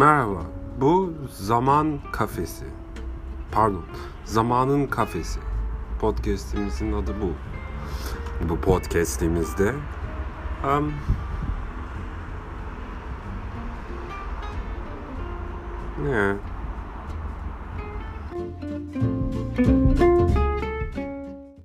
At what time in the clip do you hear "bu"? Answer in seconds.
0.80-1.12, 7.22-7.32, 8.48-8.60